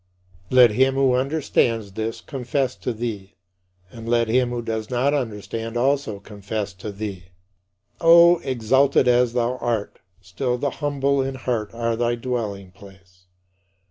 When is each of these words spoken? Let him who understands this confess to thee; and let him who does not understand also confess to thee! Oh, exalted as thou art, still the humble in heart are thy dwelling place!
Let 0.49 0.71
him 0.71 0.95
who 0.95 1.13
understands 1.13 1.91
this 1.91 2.21
confess 2.21 2.75
to 2.75 2.91
thee; 2.91 3.35
and 3.91 4.09
let 4.09 4.27
him 4.27 4.49
who 4.49 4.63
does 4.63 4.89
not 4.89 5.13
understand 5.13 5.77
also 5.77 6.19
confess 6.19 6.73
to 6.73 6.91
thee! 6.91 7.25
Oh, 7.99 8.39
exalted 8.39 9.07
as 9.07 9.33
thou 9.33 9.57
art, 9.57 9.99
still 10.19 10.57
the 10.57 10.71
humble 10.71 11.21
in 11.21 11.35
heart 11.35 11.71
are 11.75 11.95
thy 11.95 12.15
dwelling 12.15 12.71
place! 12.71 13.27